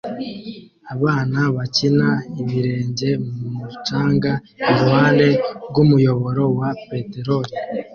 Abana 0.93 1.39
bakina 1.55 2.09
ibirenge 2.41 3.09
mu 3.37 3.47
mucanga 3.57 4.31
iruhande 4.69 5.27
rw'umuyoboro 5.69 6.43
wa 6.59 6.69
peteroli 6.87 7.53